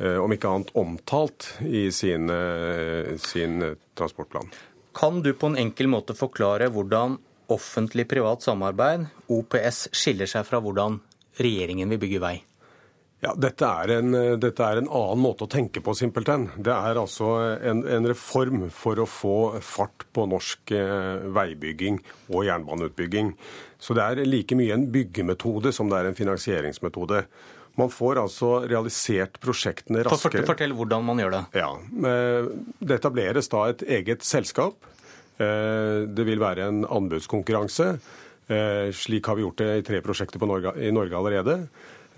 om 0.00 0.32
ikke 0.32 0.48
annet, 0.48 0.72
omtalt 0.74 1.52
i 1.62 1.90
sin, 1.90 2.26
sin 3.18 3.76
transportplan. 3.94 4.50
Kan 4.94 5.22
du 5.22 5.32
på 5.32 5.46
en 5.46 5.56
enkel 5.56 5.86
måte 5.86 6.16
forklare 6.16 6.68
hvordan 6.72 7.18
offentlig-privat 7.48 8.42
samarbeid, 8.42 9.06
OPS, 9.28 9.88
skiller 9.92 10.26
seg 10.26 10.44
fra 10.48 10.60
hvordan 10.60 11.00
regjeringen 11.40 11.90
vil 11.92 12.00
bygge 12.02 12.22
vei? 12.22 12.36
Ja, 13.20 13.34
dette 13.36 13.68
er, 13.68 13.90
en, 13.98 14.14
dette 14.40 14.64
er 14.64 14.78
en 14.80 14.86
annen 14.88 15.20
måte 15.20 15.44
å 15.44 15.50
tenke 15.52 15.82
på, 15.84 15.92
simpelthen. 15.92 16.46
Det 16.56 16.72
er 16.72 16.96
altså 16.96 17.26
en, 17.60 17.82
en 17.84 18.08
reform 18.08 18.62
for 18.72 19.02
å 19.02 19.04
få 19.04 19.34
fart 19.60 20.06
på 20.16 20.24
norsk 20.30 20.72
eh, 20.72 21.26
veibygging 21.28 21.98
og 22.32 22.46
jernbaneutbygging. 22.48 23.34
Så 23.76 23.96
det 23.96 24.06
er 24.06 24.22
like 24.24 24.56
mye 24.56 24.72
en 24.72 24.86
byggemetode 24.92 25.72
som 25.76 25.92
det 25.92 25.98
er 26.00 26.08
en 26.08 26.16
finansieringsmetode. 26.16 27.20
Man 27.80 27.92
får 27.92 28.22
altså 28.22 28.54
realisert 28.68 29.36
prosjektene 29.40 30.02
raskere. 30.08 30.46
fortell 30.48 30.72
hvordan 30.76 31.04
man 31.06 31.20
gjør 31.20 31.36
det. 31.36 31.42
Ja, 31.60 31.70
eh, 31.76 32.48
Det 32.80 32.98
etableres 33.02 33.52
da 33.52 33.66
et 33.68 33.84
eget 34.00 34.24
selskap. 34.24 34.80
Eh, 35.36 36.08
Det 36.08 36.24
vil 36.24 36.40
være 36.40 36.72
en 36.72 36.82
anbudskonkurranse. 36.88 37.98
Eh, 38.50 38.92
Slik 38.92 39.26
har 39.26 39.36
vi 39.36 39.42
gjort 39.42 39.58
det 39.58 39.78
i 39.78 39.82
tre 39.86 40.00
prosjekter 40.02 40.46
Norge, 40.46 40.72
i 40.82 40.90
Norge 40.90 41.16
allerede. 41.16 41.68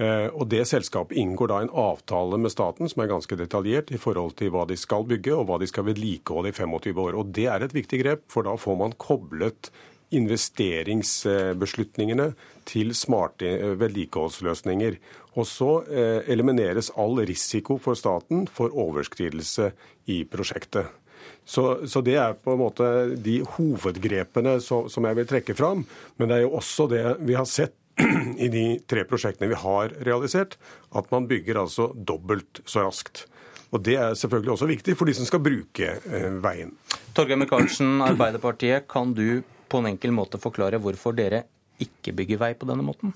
Eh, 0.00 0.28
og 0.32 0.48
Det 0.48 0.64
selskapet 0.66 1.16
inngår 1.20 1.48
da 1.48 1.60
en 1.60 1.68
avtale 1.68 2.38
med 2.40 2.50
staten 2.52 2.88
som 2.88 3.02
er 3.02 3.08
ganske 3.12 3.36
detaljert 3.36 3.90
i 3.92 3.98
forhold 4.00 4.36
til 4.36 4.50
hva 4.50 4.66
de 4.68 4.76
skal 4.76 5.04
bygge 5.04 5.34
og 5.36 5.46
hva 5.48 5.58
de 5.60 5.66
skal 5.68 5.84
vedlikeholde 5.90 6.48
i 6.48 6.52
25 6.56 6.98
år. 7.04 7.14
Og 7.20 7.32
Det 7.32 7.46
er 7.46 7.62
et 7.62 7.74
viktig 7.74 8.02
grep, 8.02 8.20
for 8.28 8.42
da 8.48 8.56
får 8.56 8.76
man 8.78 8.92
koblet 8.96 9.70
investeringsbeslutningene 10.12 12.34
til 12.64 12.94
smarte 12.96 13.46
eh, 13.48 13.76
vedlikeholdsløsninger. 13.76 14.96
Og 15.36 15.46
så 15.48 15.84
elimineres 16.28 16.90
all 17.00 17.16
risiko 17.16 17.78
for 17.80 17.94
staten 17.96 18.44
for 18.52 18.68
overskridelse 18.68 19.72
i 20.12 20.28
prosjektet. 20.28 21.01
Så, 21.44 21.86
så, 21.90 22.00
det 22.04 22.16
er 22.20 22.36
på 22.38 22.54
en 22.54 22.60
måte 22.62 22.88
de 23.18 23.40
hovedgrepene 23.56 24.58
som, 24.62 24.88
som 24.92 25.06
jeg 25.08 25.18
vil 25.18 25.28
trekke 25.28 25.56
fram. 25.58 25.84
Men 26.16 26.30
det 26.30 26.38
er 26.38 26.44
jo 26.46 26.54
også 26.58 26.86
det 26.92 27.04
vi 27.26 27.36
har 27.38 27.48
sett 27.50 27.74
i 28.44 28.48
de 28.52 28.64
tre 28.88 29.04
prosjektene 29.08 29.50
vi 29.50 29.58
har 29.58 29.92
realisert, 30.06 30.56
at 30.96 31.10
man 31.12 31.28
bygger 31.28 31.60
altså 31.64 31.90
dobbelt 31.94 32.62
så 32.64 32.86
raskt. 32.86 33.26
Og 33.72 33.80
Det 33.80 33.96
er 33.96 34.14
selvfølgelig 34.18 34.52
også 34.52 34.68
viktig 34.68 34.94
for 35.00 35.08
de 35.08 35.16
som 35.16 35.28
skal 35.28 35.40
bruke 35.44 35.94
eh, 35.96 36.28
veien. 36.44 36.74
Torgeir 37.16 37.40
Micaelsen, 37.40 38.00
Arbeiderpartiet, 38.10 38.86
kan 38.88 39.14
du 39.16 39.42
på 39.72 39.80
en 39.80 39.88
enkel 39.94 40.12
måte 40.12 40.40
forklare 40.40 40.80
hvorfor 40.82 41.16
dere 41.16 41.46
ikke 41.80 42.12
bygger 42.16 42.40
vei 42.42 42.52
på 42.58 42.68
denne 42.68 42.84
måten? 42.84 43.14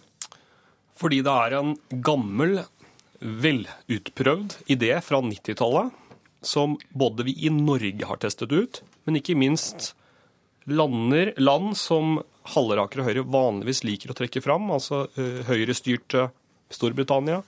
Fordi 0.96 1.20
det 1.24 1.32
er 1.44 1.58
en 1.58 1.76
gammel, 2.04 2.62
velutprøvd 3.20 4.58
idé 4.72 4.90
fra 5.04 5.20
90-tallet 5.24 6.05
som 6.44 6.76
både 6.90 7.26
vi 7.26 7.36
i 7.46 7.50
Norge 7.52 8.06
har 8.06 8.20
testet 8.22 8.52
ut, 8.52 8.82
men 9.06 9.18
ikke 9.18 9.38
minst 9.38 9.92
lander, 10.66 11.32
land 11.38 11.76
som 11.78 12.18
Halleraker 12.54 13.02
og 13.02 13.08
Høyre 13.08 13.26
vanligvis 13.26 13.82
liker 13.86 14.12
å 14.12 14.18
trekke 14.18 14.42
fram, 14.44 14.68
altså 14.74 15.06
uh, 15.16 15.42
Høyre-styrte 15.48 16.28
Storbritannia, 16.72 17.40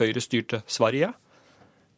Høyre-styrte 0.00 0.62
Sverige, 0.70 1.12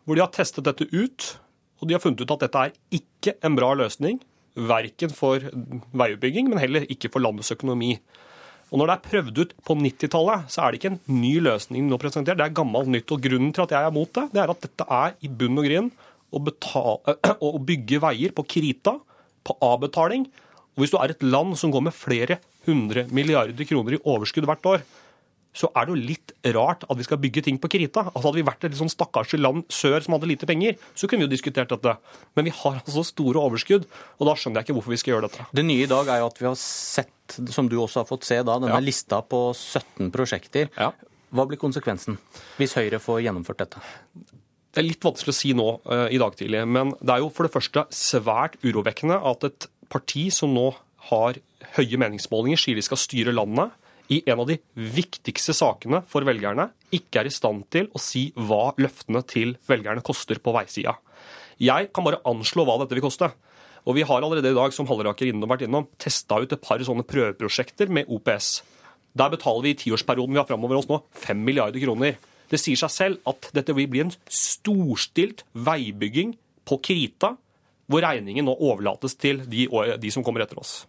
hvor 0.04 0.16
de 0.16 0.24
har 0.24 0.32
testet 0.32 0.66
dette 0.68 0.86
ut, 0.92 1.32
og 1.80 1.88
de 1.88 1.96
har 1.96 2.02
funnet 2.02 2.22
ut 2.22 2.32
at 2.36 2.46
dette 2.46 2.64
er 2.68 2.76
ikke 3.00 3.36
en 3.44 3.56
bra 3.58 3.72
løsning, 3.76 4.20
verken 4.56 5.12
for 5.12 5.42
veiutbygging, 5.92 6.48
men 6.48 6.60
heller 6.62 6.86
ikke 6.92 7.10
for 7.12 7.24
landets 7.24 7.52
økonomi. 7.52 7.96
Og 8.72 8.80
Når 8.80 8.88
det 8.88 8.94
er 8.94 9.04
prøvd 9.04 9.40
ut 9.42 9.52
på 9.66 9.76
90-tallet, 9.78 10.46
så 10.50 10.62
er 10.62 10.72
det 10.72 10.80
ikke 10.80 10.92
en 10.94 11.20
ny 11.20 11.34
løsning 11.44 11.86
nå 11.86 11.98
presentert, 12.02 12.38
det 12.40 12.48
er 12.48 12.56
gammelt 12.56 12.90
nytt. 12.90 13.12
Og 13.14 13.22
Grunnen 13.22 13.52
til 13.54 13.66
at 13.66 13.74
jeg 13.76 13.88
er 13.88 13.94
mot 13.94 14.10
det, 14.16 14.24
det 14.32 14.42
er 14.42 14.52
at 14.52 14.64
dette 14.64 14.86
er 14.96 15.14
i 15.22 15.30
bunn 15.30 15.60
og 15.60 15.68
grunn 15.68 15.90
å, 16.33 16.42
betale, 16.42 17.16
å 17.47 17.56
bygge 17.62 18.02
veier 18.02 18.35
på 18.37 18.47
krita, 18.56 18.99
på 19.47 19.56
avbetaling. 19.62 20.26
Og 20.76 20.85
hvis 20.85 20.92
du 20.92 21.00
er 21.00 21.14
et 21.14 21.25
land 21.25 21.56
som 21.59 21.73
går 21.73 21.88
med 21.88 21.97
flere 21.97 22.40
hundre 22.66 23.06
milliarder 23.14 23.68
kroner 23.68 23.97
i 23.97 24.02
overskudd 24.04 24.49
hvert 24.49 24.71
år, 24.75 24.87
så 25.56 25.71
er 25.73 25.87
det 25.87 25.95
jo 25.95 26.09
litt 26.11 26.33
rart 26.52 26.85
at 26.85 26.99
vi 26.99 27.06
skal 27.06 27.21
bygge 27.21 27.47
ting 27.47 27.59
på 27.61 27.71
krita. 27.73 28.04
Altså 28.11 28.26
Hadde 28.26 28.40
vi 28.40 28.47
vært 28.47 28.66
et 28.66 28.75
litt 28.75 28.80
sånn 28.83 28.92
stakkars 28.92 29.33
land 29.38 29.64
sør 29.73 30.04
som 30.04 30.16
hadde 30.16 30.28
lite 30.28 30.49
penger, 30.49 30.76
så 30.92 31.09
kunne 31.09 31.25
vi 31.25 31.30
jo 31.30 31.33
diskutert 31.33 31.73
dette. 31.73 31.97
Men 32.37 32.49
vi 32.49 32.54
har 32.59 32.80
altså 32.83 33.04
store 33.06 33.40
overskudd, 33.40 33.87
og 34.21 34.28
da 34.28 34.37
skjønner 34.37 34.61
jeg 34.61 34.68
ikke 34.68 34.78
hvorfor 34.78 34.92
vi 34.92 35.00
skal 35.00 35.14
gjøre 35.14 35.30
dette. 35.30 35.49
Det 35.56 35.64
nye 35.64 35.87
i 35.87 35.90
dag 35.90 36.12
er 36.12 36.21
jo 36.21 36.28
at 36.28 36.40
vi 36.42 36.49
har 36.50 36.59
sett, 36.61 37.38
som 37.54 37.71
du 37.73 37.78
også 37.80 38.02
har 38.02 38.11
fått 38.11 38.28
se, 38.28 38.42
da, 38.42 38.59
denne 38.61 38.76
ja. 38.76 38.85
lista 38.85 39.23
på 39.25 39.47
17 39.54 40.12
prosjekter. 40.14 40.68
Ja. 40.76 40.92
Hva 41.37 41.49
blir 41.49 41.61
konsekvensen 41.61 42.21
hvis 42.61 42.76
Høyre 42.76 43.00
får 43.02 43.25
gjennomført 43.25 43.64
dette? 43.64 43.80
Det 44.76 44.83
er 44.83 44.90
litt 44.90 45.04
vanskelig 45.06 45.33
å 45.33 45.37
si 45.38 45.54
nå 45.56 45.64
uh, 45.88 46.04
i 46.12 46.18
dag 46.21 46.35
tidlig, 46.37 46.59
men 46.68 46.90
det 47.00 47.14
er 47.14 47.23
jo 47.23 47.30
for 47.33 47.49
det 47.49 47.54
første 47.54 47.87
svært 47.97 48.59
urovekkende 48.61 49.16
at 49.25 49.47
et 49.49 49.66
parti 49.88 50.26
som 50.28 50.52
nå 50.52 50.66
har 51.09 51.38
høye 51.78 52.00
meningsmålinger, 52.02 52.61
sier 52.61 52.76
de 52.76 52.85
skal 52.85 53.00
styre 53.00 53.33
landet, 53.33 53.73
i 54.12 54.21
en 54.28 54.42
av 54.42 54.50
de 54.50 54.59
viktigste 54.76 55.54
sakene 55.56 56.02
for 56.12 56.28
velgerne, 56.28 56.68
ikke 56.92 57.23
er 57.23 57.30
i 57.30 57.33
stand 57.33 57.64
til 57.73 57.88
å 57.97 58.02
si 58.04 58.28
hva 58.37 58.75
løftene 58.76 59.25
til 59.25 59.56
velgerne 59.64 60.04
koster 60.04 60.45
på 60.45 60.52
veisida. 60.54 60.92
Jeg 61.56 61.88
kan 61.97 62.04
bare 62.04 62.21
anslå 62.28 62.68
hva 62.68 62.76
dette 62.83 63.00
vil 63.00 63.06
koste. 63.09 63.33
Og 63.88 63.97
vi 63.97 64.04
har 64.04 64.21
allerede 64.21 64.52
i 64.52 64.61
dag, 64.61 64.76
som 64.76 64.87
Halleraker 64.90 65.33
innom, 65.33 65.49
vært 65.49 65.64
innom, 65.64 65.88
testa 65.97 66.37
ut 66.42 66.52
et 66.52 66.62
par 66.62 66.85
sånne 66.85 67.09
prøveprosjekter 67.09 67.88
med 67.88 68.12
OPS. 68.12 68.61
Der 69.16 69.33
betaler 69.33 69.64
vi 69.64 69.73
i 69.73 69.80
tiårsperioden 69.87 70.37
vi 70.37 70.45
har 70.45 70.49
framover 70.52 70.83
oss 70.83 70.90
nå, 70.90 71.00
5 71.25 71.45
milliarder 71.49 71.80
kroner. 71.80 72.18
Det 72.50 72.60
sier 72.60 72.78
seg 72.78 72.92
selv 72.94 73.30
at 73.30 73.50
dette 73.56 73.74
vil 73.76 73.88
bli 73.90 74.04
en 74.04 74.12
storstilt 74.30 75.44
veibygging 75.52 76.36
på 76.66 76.78
krita, 76.82 77.34
hvor 77.86 78.02
regningen 78.02 78.46
nå 78.48 78.54
overlates 78.54 79.14
til 79.18 79.44
de, 79.46 79.66
de 79.98 80.12
som 80.14 80.24
kommer 80.26 80.44
etter 80.44 80.58
oss. 80.58 80.80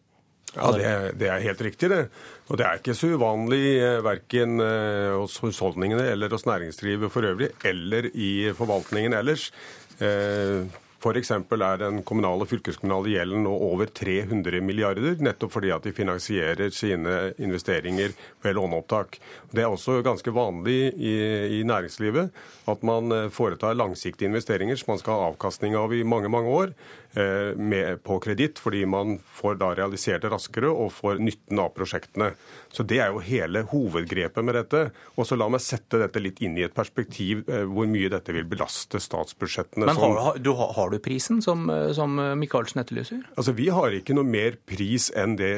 Ja, 0.55 0.71
det, 0.73 0.91
det, 1.19 1.27
er 1.29 1.43
helt 1.43 1.61
riktig, 1.61 1.89
det. 1.91 2.07
Og 2.47 2.57
det 2.57 2.65
er 2.65 2.79
ikke 2.79 2.95
så 2.97 3.11
uvanlig 3.13 3.77
eh, 3.83 3.99
verken 4.05 4.61
eh, 4.63 5.13
hos 5.13 5.35
husholdningene 5.43 6.07
eller 6.13 6.33
hos 6.33 6.47
næringslivet 6.47 7.11
for 7.13 7.27
øvrig, 7.27 7.51
eller 7.67 8.09
i 8.15 8.49
forvaltningen 8.57 9.13
ellers. 9.17 9.51
Eh, 9.99 10.63
F.eks. 11.07 11.31
er 11.31 11.79
den 11.79 12.01
kommunale 12.03 12.43
og 12.43 12.49
fylkeskommunale 12.51 13.13
gjelden 13.13 13.45
nå 13.45 13.53
over 13.69 13.87
300 13.87 14.59
milliarder, 14.65 15.15
nettopp 15.23 15.53
fordi 15.53 15.71
at 15.71 15.87
de 15.87 15.93
finansierer 15.95 16.73
sine 16.75 17.31
investeringer 17.39 18.11
ved 18.43 18.57
låneopptak. 18.57 19.19
Det 19.55 19.63
er 19.63 19.71
også 19.71 20.01
ganske 20.05 20.33
vanlig 20.35 20.91
i, 20.99 21.15
i 21.59 21.63
næringslivet 21.67 22.33
at 22.67 22.83
man 22.83 23.11
eh, 23.15 23.29
foretar 23.31 23.77
langsiktige 23.77 24.27
investeringer 24.27 24.75
som 24.75 24.91
man 24.93 25.01
skal 25.01 25.15
ha 25.15 25.29
avkastning 25.31 25.77
av 25.79 25.95
i 25.95 26.03
mange, 26.03 26.31
mange 26.31 26.51
år. 26.51 26.73
Eh, 27.15 27.55
med, 27.55 28.03
på 28.03 28.19
kreditt, 28.19 28.59
fordi 28.59 28.83
man 28.85 29.15
får 29.39 29.55
da 29.61 29.71
realisert 29.77 30.21
det 30.25 30.29
raskere 30.29 30.69
og 30.69 30.91
får 30.93 31.21
nytten 31.23 31.57
av 31.63 31.71
prosjektene. 31.73 32.33
Så 32.69 32.83
Det 32.83 32.99
er 33.01 33.09
jo 33.09 33.23
hele 33.23 33.63
hovedgrepet 33.71 34.43
med 34.45 34.53
dette. 34.53 34.91
Og 35.15 35.25
så 35.25 35.37
La 35.37 35.47
meg 35.49 35.63
sette 35.63 35.97
dette 36.01 36.19
litt 36.19 36.41
inn 36.43 36.57
i 36.59 36.65
et 36.65 36.75
perspektiv 36.75 37.47
eh, 37.49 37.63
hvor 37.63 37.87
mye 37.89 38.11
dette 38.11 38.35
vil 38.35 38.45
belaste 38.45 38.99
statsbudsjettene. 39.01 39.87
Men 39.87 39.97
har, 39.97 40.37
du, 40.37 40.51
har 40.53 40.91
du 40.91 40.99
prisen 40.99 41.41
som, 41.41 41.69
eh, 41.71 41.93
som 41.95 42.19
Michaelsen 42.37 42.83
etterlyser? 42.83 43.23
Altså, 43.37 43.55
Vi 43.55 43.69
har 43.73 43.95
ikke 43.95 44.13
noe 44.17 44.27
mer 44.27 44.59
pris 44.67 45.09
enn 45.15 45.37
det 45.39 45.53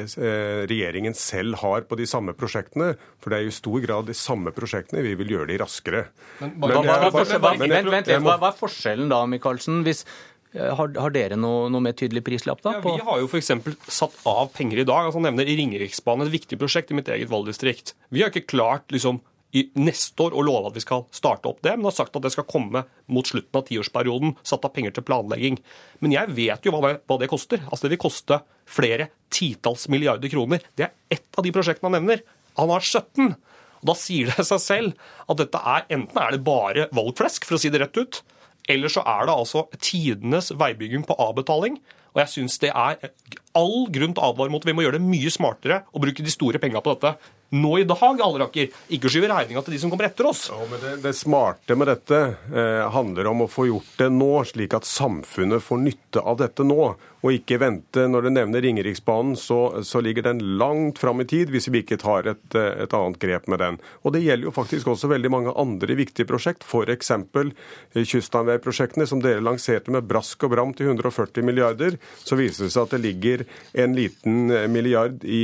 regjeringen 0.70 1.16
selv 1.18 1.58
har 1.60 1.84
på 1.88 1.98
de 1.98 2.06
samme 2.08 2.32
prosjektene. 2.32 2.94
For 3.20 3.34
det 3.34 3.40
er 3.40 3.50
i 3.50 3.52
stor 3.52 3.80
grad 3.84 4.08
de 4.08 4.16
samme 4.16 4.54
prosjektene. 4.56 5.02
Vi 5.04 5.16
vil 5.18 5.34
gjøre 5.34 5.50
de 5.50 5.60
raskere. 5.60 6.06
Men, 6.40 6.54
hva, 6.62 6.80
hva, 6.80 8.48
er 8.48 8.56
forskjellen 8.56 9.10
da, 9.12 9.24
Michaelsen? 9.28 9.82
Hvis 9.84 10.06
har, 10.54 10.90
har, 10.98 11.12
dere 11.14 11.38
noe, 11.38 11.68
noe, 11.70 11.82
mer 11.84 11.94
tydelig 11.94 12.24
prislapp 12.26 12.62
da? 12.64 12.76
Ja, 12.78 12.82
vi 12.82 13.06
har 13.06 13.20
jo 13.22 13.28
f.eks. 13.30 13.52
satt 13.86 14.16
av 14.26 14.50
penger 14.54 14.82
i 14.82 14.86
dag. 14.88 15.06
altså 15.06 15.22
nevner 15.22 15.46
Ringeriksbanen, 15.46 16.26
et 16.26 16.34
viktig 16.34 16.58
prosjekt 16.58 16.90
i 16.90 16.96
mitt 16.98 17.10
eget 17.12 17.30
valgdistrikt. 17.30 17.94
Vi 18.10 18.24
har 18.24 18.32
ikke 18.32 18.48
klart 18.50 18.90
liksom, 18.90 19.20
i 19.54 19.64
neste 19.78 20.26
år 20.26 20.34
å 20.34 20.42
love 20.46 20.70
at 20.70 20.78
vi 20.78 20.82
skal 20.82 21.04
starte 21.14 21.50
opp 21.50 21.62
det, 21.66 21.76
men 21.76 21.88
har 21.88 21.94
sagt 21.94 22.16
at 22.18 22.26
det 22.26 22.32
skal 22.34 22.48
komme 22.50 22.84
mot 23.10 23.26
slutten 23.26 23.58
av 23.58 23.66
tiårsperioden. 23.66 24.34
Satt 24.46 24.66
av 24.66 24.74
penger 24.74 24.94
til 24.96 25.06
planlegging. 25.06 25.60
Men 26.02 26.14
jeg 26.14 26.34
vet 26.36 26.66
jo 26.66 26.74
hva 26.74 26.82
det, 26.86 26.92
hva 27.10 27.18
det 27.20 27.30
koster. 27.30 27.62
Altså 27.68 27.86
Det 27.86 27.94
vil 27.94 28.04
koste 28.06 28.40
flere 28.70 29.10
titalls 29.30 29.88
milliarder 29.90 30.30
kroner. 30.32 30.66
Det 30.78 30.86
er 30.86 31.16
ett 31.18 31.38
av 31.38 31.46
de 31.46 31.54
prosjektene 31.54 31.90
han 31.90 31.98
nevner. 32.00 32.22
Han 32.58 32.74
har 32.74 32.82
17. 32.82 33.34
Og 33.80 33.88
Da 33.90 33.96
sier 33.96 34.30
det 34.30 34.46
seg 34.46 34.62
selv 34.62 35.10
at 35.26 35.40
dette 35.40 35.62
er 35.74 35.86
enten 35.96 36.22
er 36.22 36.36
det 36.36 36.44
bare 36.46 36.90
valgflesk, 36.94 37.46
for 37.48 37.56
å 37.56 37.62
si 37.62 37.72
det 37.72 37.80
rett 37.82 38.02
ut, 38.02 38.22
eller 38.68 38.88
så 38.88 39.02
er 39.06 39.26
det 39.26 39.34
altså 39.38 39.64
tidenes 39.80 40.52
veibygging 40.58 41.06
på 41.06 41.16
avbetaling. 41.18 41.78
Og 42.14 42.20
jeg 42.20 42.28
syns 42.28 42.58
det 42.58 42.72
er 42.74 43.10
all 43.58 43.86
grunn 43.92 44.14
til 44.14 44.22
å 44.22 44.30
advare 44.32 44.52
mot. 44.52 44.64
Vi 44.66 44.74
må 44.76 44.86
gjøre 44.86 45.00
det 45.00 45.10
mye 45.10 45.32
smartere 45.32 45.82
og 45.90 46.04
bruke 46.04 46.24
de 46.24 46.32
store 46.32 46.62
penga 46.62 46.82
på 46.84 46.94
dette 46.94 47.16
nå 47.50 47.78
i 47.78 47.84
dag, 47.84 48.20
Alleraker. 48.22 48.70
Ikke 48.94 49.10
skyve 49.10 49.30
regninga 49.30 49.62
til 49.66 49.74
de 49.74 49.80
som 49.82 49.90
kommer 49.90 50.06
etter 50.06 50.28
oss. 50.30 50.46
Ja, 50.52 50.78
det, 50.78 50.96
det 51.02 51.14
smarte 51.18 51.74
med 51.78 51.90
dette 51.90 52.20
eh, 52.54 52.86
handler 52.94 53.30
om 53.32 53.44
å 53.44 53.50
få 53.50 53.66
gjort 53.70 53.96
det 53.98 54.10
nå, 54.14 54.32
slik 54.46 54.76
at 54.78 54.86
samfunnet 54.86 55.64
får 55.64 55.80
nytte 55.82 56.22
av 56.22 56.38
dette 56.42 56.66
nå. 56.66 56.92
Og 57.20 57.34
ikke 57.36 57.58
vente. 57.60 58.06
Når 58.08 58.24
du 58.24 58.30
nevner 58.32 58.62
Ringeriksbanen, 58.64 59.34
så, 59.36 59.82
så 59.84 60.00
ligger 60.00 60.24
den 60.24 60.38
langt 60.60 61.02
fram 61.02 61.20
i 61.20 61.26
tid 61.28 61.50
hvis 61.52 61.68
vi 61.68 61.82
ikke 61.82 61.98
tar 62.00 62.30
et, 62.32 62.46
eh, 62.54 62.84
et, 62.86 62.94
annet 62.96 63.18
grep 63.20 63.50
med 63.50 63.60
den. 63.60 63.80
Og 64.06 64.14
det 64.14 64.22
gjelder 64.24 64.48
jo 64.48 64.54
faktisk 64.56 64.94
også 64.94 65.10
veldig 65.10 65.32
mange 65.34 65.56
andre 65.58 65.98
viktige 65.98 66.30
prosjekt, 66.30 66.64
f.eks. 66.64 67.10
kystanveiprosjektene 67.10 68.06
kyststamveiprosjektene 68.14 69.08
som 69.10 69.20
dere 69.24 69.42
lanserte 69.44 69.92
med 69.92 70.06
brask 70.08 70.46
og 70.46 70.54
bram 70.54 70.72
til 70.78 70.94
140 70.94 71.44
milliarder. 71.44 71.98
Så 72.22 72.38
viser 72.38 72.68
det 72.68 72.72
seg 72.76 72.86
at 72.86 72.94
det 72.94 73.02
ligger 73.04 73.39
en 73.72 73.96
liten 73.96 74.50
eh, 74.54 74.66
milliard 74.70 75.24
i, 75.24 75.42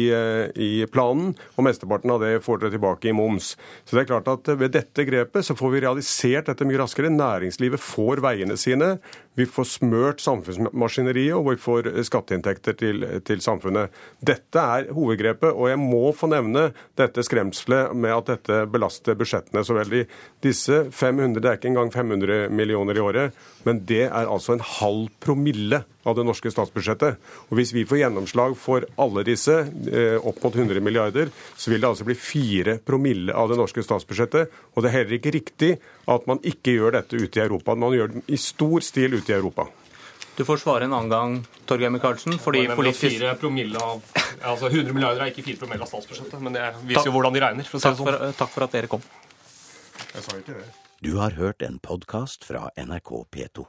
i 0.55 0.71
planen. 0.93 1.35
og 1.57 1.67
mesteparten 1.67 2.13
av 2.13 2.23
det 2.23 2.41
får 2.45 2.63
dere 2.63 2.75
tilbake 2.77 3.11
i 3.11 3.17
moms. 3.17 3.55
Så 3.85 3.97
det 3.97 4.05
er 4.05 4.11
klart 4.13 4.31
at 4.31 4.51
ved 4.59 4.75
dette 4.77 5.07
grepet 5.09 5.47
så 5.47 5.57
får 5.59 5.75
vi 5.75 5.85
realisert 5.85 6.51
dette 6.51 6.69
mye 6.69 6.81
raskere. 6.81 7.13
Næringslivet 7.13 7.83
får 7.83 8.23
veiene 8.25 8.59
sine 8.61 8.97
Vi 9.37 9.47
får 9.47 9.69
smørt 9.69 10.23
samfunnsmaskineriet, 10.25 11.35
og 11.37 11.51
vi 11.51 11.61
får 11.61 11.91
skatteinntekter 12.09 12.77
til, 12.81 13.05
til 13.27 13.43
samfunnet. 13.45 13.93
Dette 14.25 14.63
er 14.63 14.89
hovedgrepet, 14.97 15.51
og 15.53 15.69
jeg 15.69 15.81
må 15.81 16.09
få 16.17 16.31
nevne 16.33 16.71
dette 16.97 17.25
skremselet 17.27 17.93
med 17.93 18.15
at 18.15 18.31
dette 18.33 18.63
belaster 18.73 19.19
budsjettene 19.19 19.65
så 19.67 19.77
veldig. 19.77 20.07
Disse 20.45 20.87
500, 20.89 21.43
Det 21.43 21.51
er 21.51 21.61
ikke 21.61 21.73
engang 21.73 21.93
500 21.93 22.49
millioner 22.49 22.97
i 22.97 23.05
året, 23.05 23.37
men 23.69 23.85
det 23.85 24.07
er 24.07 24.25
altså 24.25 24.57
en 24.57 24.65
halv 24.65 25.11
promille 25.21 25.83
av 26.07 26.15
det 26.17 26.25
norske 26.27 26.51
statsbudsjettet. 26.55 27.19
Og 27.51 27.59
Hvis 27.59 27.75
vi 27.75 27.85
får 27.85 28.05
gjennomslag 28.05 28.57
for 28.57 28.87
alle 28.97 29.25
disse, 29.27 29.59
eh, 29.91 30.17
opp 30.17 30.43
mot 30.43 30.55
100 30.55 30.81
milliarder, 30.81 31.29
så 31.57 31.71
vil 31.71 31.81
det 31.81 31.91
altså 31.91 32.07
bli 32.07 32.15
fire 32.15 32.79
promille 32.79 33.35
av 33.35 33.51
det 33.51 33.59
norske 33.59 33.83
statsbudsjettet. 33.83 34.49
Og 34.75 34.83
det 34.83 34.91
er 34.91 34.99
heller 35.01 35.19
ikke 35.19 35.35
riktig 35.35 35.79
at 36.07 36.29
man 36.31 36.41
ikke 36.47 36.77
gjør 36.77 36.97
dette 37.01 37.19
ute 37.19 37.41
i 37.41 37.43
Europa. 37.43 37.75
Man 37.75 37.95
gjør 37.97 38.15
det 38.15 38.23
i 38.31 38.39
stor 38.41 38.85
stil 38.85 39.19
ute 39.19 39.33
i 39.33 39.37
Europa. 39.37 39.67
Du 40.37 40.45
får 40.45 40.61
svare 40.61 40.85
en 40.85 40.93
annen 40.93 41.11
gang, 41.11 41.37
Torgeir 41.67 41.91
Micaelsen. 41.91 42.37
Fordi 42.39 42.67
politisk... 42.77 43.17
Fire 43.17 43.35
promille 43.41 43.81
av, 43.81 44.03
altså 44.45 44.69
100 44.69 44.93
milliarder 44.93 45.25
er 45.25 45.33
ikke 45.33 45.47
4 45.47 45.63
promille 45.63 45.87
av 45.87 45.91
statsbudsjettet, 45.91 46.43
men 46.45 46.59
det 46.59 46.67
viser 46.85 47.09
jo 47.09 47.15
hvordan 47.17 47.37
de 47.37 47.43
regner. 47.47 47.71
for 47.71 47.81
å 47.81 47.87
Takk 47.87 48.03
for, 48.03 48.27
takk 48.43 48.53
for 48.53 48.67
at 48.69 48.77
dere 48.77 48.91
kom. 48.93 49.07
Jeg 50.13 50.27
sa 50.27 50.37
ikke 50.37 50.59
det. 50.59 50.69
Du 51.05 51.17
har 51.21 51.37
hørt 51.41 51.65
en 51.65 51.81
podkast 51.81 52.45
fra 52.45 52.69
NRK 52.77 53.17
P2. 53.33 53.67